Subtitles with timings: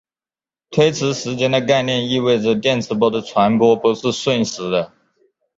[0.71, 4.91] 推迟时间的概念意味着电磁波的传播不是瞬时的。